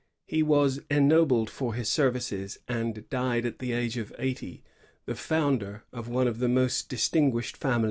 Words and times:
He 0.25 0.41
was 0.41 0.79
ennobled 0.89 1.51
for 1.51 1.75
his 1.75 1.87
services, 1.87 2.57
and 2.67 3.07
died 3.11 3.45
at 3.45 3.59
the 3.59 3.71
age 3.71 3.97
of 3.97 4.11
eighty, 4.17 4.63
the 5.05 5.13
founder 5.13 5.83
of 5.93 6.07
one 6.09 6.27
of 6.27 6.39
the 6.39 6.49
most 6.49 6.89
distinguished 6.89 7.55
families 7.55 7.59
of 7.59 7.61
Canada. 7.73 7.79